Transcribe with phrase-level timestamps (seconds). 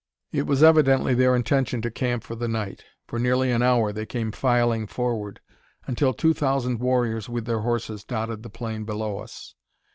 [0.31, 2.83] It was evidently their intention to camp for the night.
[3.05, 5.39] For nearly an hour they came filing forward,
[5.85, 9.53] until two thousand warriors, with their horses, dotted the plain below us.